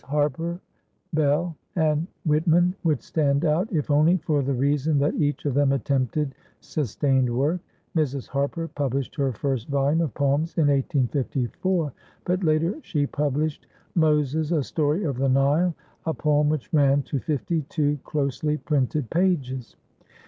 Harper, 0.09 0.59
Bell 1.13 1.55
and 1.75 2.07
Whitman 2.25 2.73
would 2.83 3.03
stand 3.03 3.45
out 3.45 3.71
if 3.71 3.91
only 3.91 4.17
for 4.17 4.41
the 4.41 4.51
reason 4.55 4.97
that 4.97 5.13
each 5.13 5.45
of 5.45 5.53
them 5.53 5.71
attempted 5.71 6.33
sustained 6.59 7.29
work. 7.29 7.61
Mrs. 7.95 8.27
Harper 8.27 8.67
published 8.67 9.13
her 9.17 9.31
first 9.31 9.67
volume 9.67 10.01
of 10.01 10.11
poems 10.15 10.57
in 10.57 10.69
1854, 10.69 11.93
but 12.25 12.43
later 12.43 12.79
she 12.81 13.05
published 13.05 13.67
"Moses, 13.93 14.51
a 14.51 14.63
Story 14.63 15.03
of 15.03 15.17
the 15.19 15.29
Nile," 15.29 15.75
a 16.07 16.15
poem 16.15 16.49
which 16.49 16.73
ran 16.73 17.03
to 17.03 17.19
52 17.19 17.99
closely 18.03 18.57
printed 18.57 19.07
pages. 19.11 19.75